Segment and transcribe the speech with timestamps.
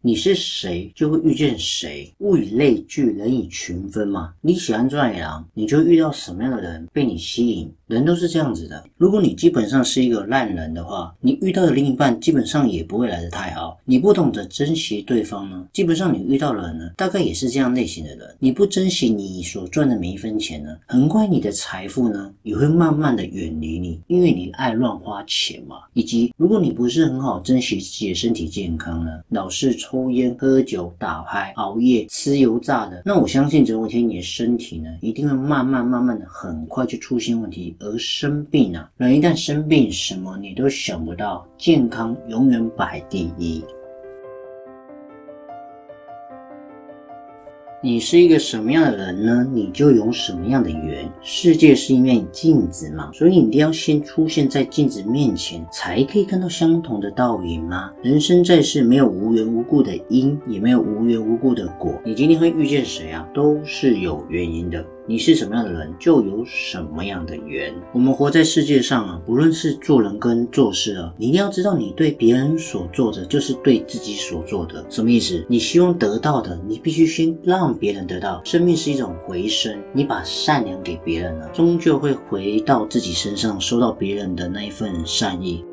[0.00, 2.14] 你是谁，就会遇见谁。
[2.18, 4.32] 物以类聚，人以群分嘛。
[4.40, 7.68] 你喜欢专野狼，你就遇到什么样的人被你吸引。
[7.88, 8.84] 人都是这样子的。
[8.98, 13.78] 如果你基本上是一个烂人的话，你遇到的另一半基本上也不会来得太好。
[13.86, 18.36] 你不懂得珍惜对方呢，基本上你遇到的人呢，大概也是这样类型的人。
[18.38, 25.76] 你不珍惜你所赚的每一分钱呢，很快你的财富呢也会慢慢的远离你，因为你爱乱花钱嘛。
[25.94, 37.74] 以及如果你不是很好珍惜自己的身体健康呢，老是抽烟、喝酒、打牌、熬夜、吃油炸的，那我相信总有一天你的身体呢，一定会慢慢慢慢的很快就出现问题。
[37.80, 43.64] 而生病啊，人一旦生病，什么你都想不到，健康永远摆第一。
[47.80, 49.48] 你是一个什么样的人呢？
[49.54, 51.08] 你就有什么样的缘。
[51.22, 57.92] 世界是一面镜子嘛，所以你一定要先出现在镜子面前，才可以看到相同的倒影吗？
[58.02, 61.94] 人生在世，没有无缘无故的因，也没有无缘无故的果。
[62.04, 63.24] 你今天会遇见谁啊？
[63.32, 64.84] 都是有原因的。
[65.08, 67.74] 你是什么样的人，就有什么样的缘。
[67.94, 74.84] 我们活在世界上啊，不论是做人跟做事啊，你一定要知道，你对别人所做的，就是对自己所做的。
[74.90, 75.42] 什么意思？
[75.48, 78.42] 你希望得到的，你必须先让别人得到。
[78.44, 85.64] 生命是一种回声，你把善良给别人了，终究会回到自己身上，收到别人的那一份善意。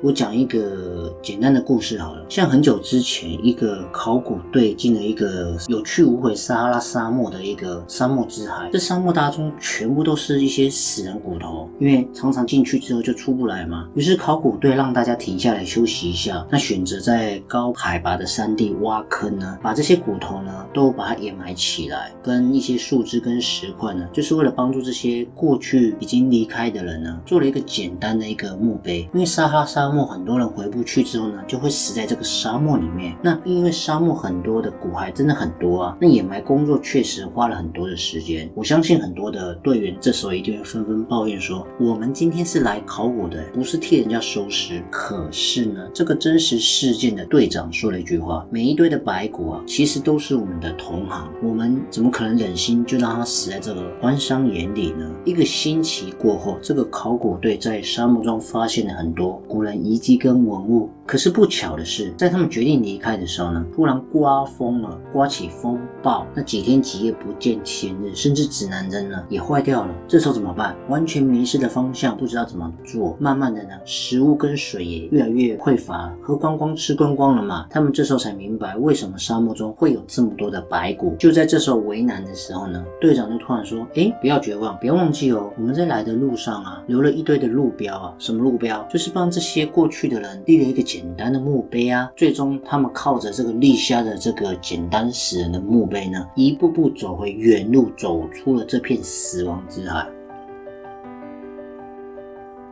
[0.00, 13.88] 我讲一个简单的故事好了，像很久之前，一个考古队进了一个有去无回撒哈拉沙漠的一个沙漠之海，这沙漠当中全部都是一些死人骨头，因为常常进去之后就出不来嘛。
[13.96, 29.87] 于是考古队让大家停下来休息一下，那选择在高海拔的山地挖坑呢，把这些骨头呢都把它掩埋起来，跟一些树枝跟石块呢，就是为了帮助这些过去已经离开的人呢，做了一个简单的一个墓碑，因为撒哈拉沙。
[29.88, 33.16] 沙漠很多人回不去之后呢，就会死在这个沙漠里面。
[33.22, 38.50] 那因为沙漠很多的骨骸真的很多啊，那掩埋工作确实花了很多的时间。
[38.54, 59.77] 我相信很多的队员这时候一定会纷纷抱怨说：“我们今天是来考古的，不是替人家收尸。”可是呢，这个真实事件的队长说了一句话：“每一堆的白骨啊，其实都是我们的同行，我们怎么可能忍心就让他死在这个荒山野里呢？”一个星期过后，这个考古队在沙漠中发现了很多古人。
[59.82, 60.90] 遗迹跟文物。
[61.08, 69.94] 可是不巧的是，在他们决定离开的时候呢，突然刮风了，刮起风暴，那几天几夜不见天日，甚至指南针呢也坏掉了。
[70.06, 70.76] 这时候怎么办？
[70.90, 73.16] 完全迷失了方向，不知道怎么做。
[73.18, 77.66] 慢慢的呢，食物跟水也越来越匮乏，喝光光吃光光了嘛。
[77.70, 81.16] 他们这时候才明白，为什么沙漠中会有这么多的白骨。
[81.18, 88.14] 就在这时候为难的时候呢，队长就突然说：“哎，不要绝望，别忘记哦，我们在来的路上啊，留了一堆的路标啊。
[88.18, 88.86] 什么路标？
[88.92, 100.04] 就是帮这些过去的人立了一个简。”简单的墓碑啊，最终他们靠着这个立下的这个简单死人的墓碑呢，一步步走回原路，走出了这片死亡之海。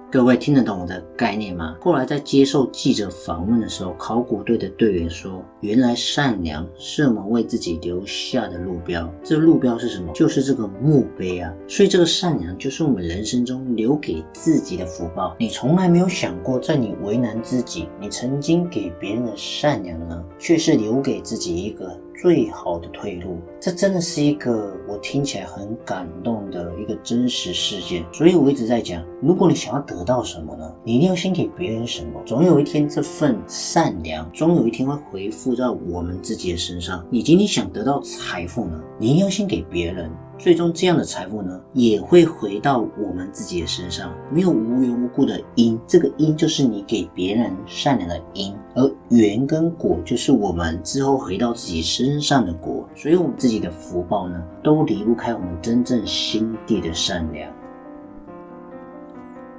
[0.08, 1.76] 各位听得懂我的概念吗？
[1.80, 9.12] 后来在接受记者访问的时候，考古队的队员说：“原来善良是我们为自己留下的路标。
[9.24, 10.12] 这路标是什么？
[10.14, 11.52] 就是这个墓碑啊！
[11.66, 15.34] 所以这个善良就是我们人生中留给自己的福报。
[15.40, 28.04] 你从来没有想过，在你为难自己，你曾经给别人的善良呢，却是留给自己一个。”最好的退路，这真的是一个听起来很感动的一个真实事件。
[28.12, 32.20] 所以我一直在讲，如果你想要得到什么呢，你一定要先给别人什么。
[32.24, 37.04] 总有一天，这份善良，总有一天会回复在我们自己的身上。
[37.10, 40.10] 你今天想得到财富呢，你一定要先给别人。
[40.38, 44.12] 最终，这样的财富呢，也会回到我们自己的身上。
[44.30, 52.86] 没有无缘无故的因，这个因就是你给别人善良的因，而缘跟果就是我们之后回到自己身上的果。
[52.94, 57.50] 所以，我们自己的福报呢，都离不开我们真正心地的善良。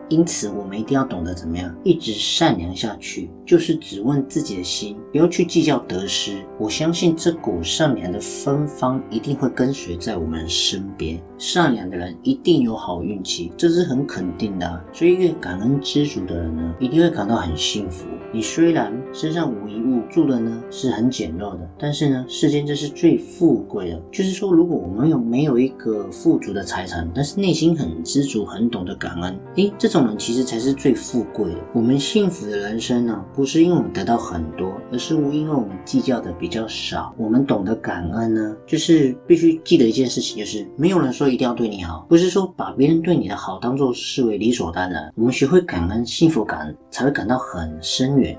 [0.09, 6.37] 因此，我们一定要懂得怎么样一直善良下去，就是只问自己的心，不要去计较得失。
[6.59, 11.19] 我相信这股善良的芬芳一定会跟随在我们身边。
[11.37, 14.83] 善良的人一定有好运气，这是很肯定的。
[14.91, 18.05] 所以，越感恩知足的人呢，一定会感到很幸福。
[18.33, 24.01] 你虽然身上无一物，住的呢是很简陋的，但是呢，世间这是最富贵的。
[24.11, 31.59] 就是说，如果我们有没有一个富足的财产，但是内心很知足，很懂得感恩，诶，这种人其实才是最富贵的。
[31.73, 37.13] 我们幸福的人生呢，不是因为我们得到很多，而是因为我们计较的比较少。
[37.17, 45.11] 我们懂得感恩呢，就是必须记得一件事情，就是没有人说一定要对你好，不是说把别人对你的好当做视为理所当然。
[45.15, 48.37] 我们学会感恩，幸福感才会感到很深远。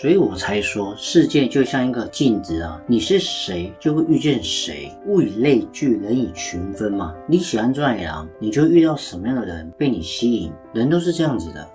[0.00, 4.90] 所以我才说，世界就像一个镜子啊，你是谁就会遇见谁。
[5.04, 7.14] 物以类聚，人以群分嘛。
[7.26, 10.50] 你喜欢转羊，你就遇到什么样的人被你吸引。
[10.72, 11.68] 人都是这样子的。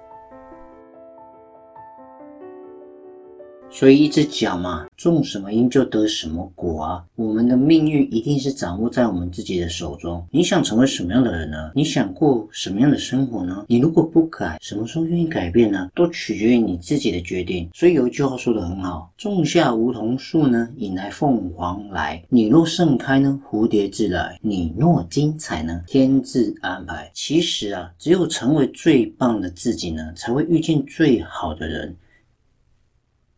[3.77, 7.04] 所以一直讲嘛，种什么因就得什么果啊。
[7.18, 10.25] 我们的命运一定是掌握在我们自己的手中。
[10.31, 11.74] 你想成为什么样的人呢？
[11.75, 13.66] 你想过什么样的生活呢？
[13.68, 15.89] 你如果不改，什么时候愿意改变呢？
[15.94, 17.69] 都取决于你自己的决定。
[17.74, 27.12] 所以有一句话说得很好：种下梧桐树呢，引来凤凰来；你若盛开呢，蝴蝶自来；你若精彩呢，天自安排。
[27.13, 31.94] 其实啊，只有成为最棒的自己呢，才会遇见最好的人。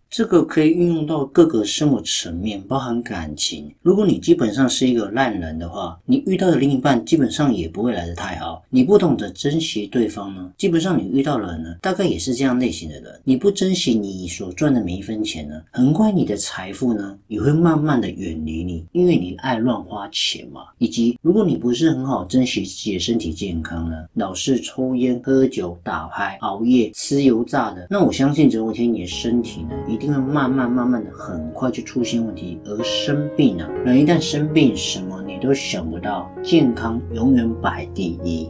[0.09, 3.71] 这个可以运用到各个生活层面，包含感情。
[3.81, 8.63] 如果你基本上是一个烂人的话，你遇到的另一半基本上也不会来得太好。
[8.69, 13.19] 你不懂得珍惜对方呢，基本上你遇到的人呢，大概也是这样类型的人。
[13.24, 20.62] 你不珍惜你所赚的每一分钱呢，很快你的财富呢也会慢慢的远离你，因为你爱乱花钱嘛。
[20.77, 33.67] 以及如果你不是很好珍惜自己的身体健康呢，老是抽烟、喝酒、打牌、熬夜、吃油炸的，那我相信总有一天你的身体呢，一一定会慢慢慢慢的，很快就出现问题，而生病了。
[33.83, 38.47] 人一旦生病，什么你都想不到，健康永远摆第一。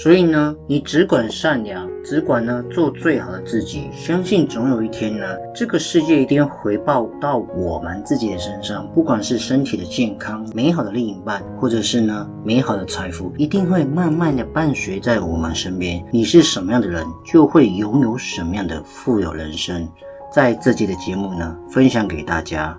[0.00, 8.88] 所以呢，你只管善良，只管呢做最好的自己，相信总有一天呢，这个世界一定会回报到我们自己的身上。
[8.94, 16.00] 不管是身体的健康、美好的另一半，或者是呢美好的财富，一定会慢慢的伴随在我们身边。
[16.12, 19.88] 你是什么样的人，就会拥有什么样的富有人生。
[20.32, 22.78] 在这期的节目呢，分享给大家。